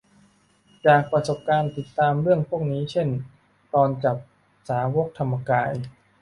[0.85, 3.07] จากประสบการณ์ติดตามเรื่องพวกนี้ เช่น
[3.73, 4.17] ตอนจับ
[4.69, 5.71] สาวกธรรมกาย